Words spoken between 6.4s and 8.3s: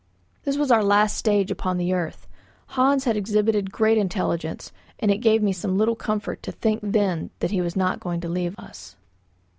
to think then that he was not going to